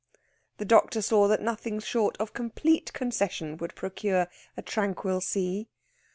[0.57, 5.67] The doctor saw that nothing short of complete concession would procure a tranquil sea.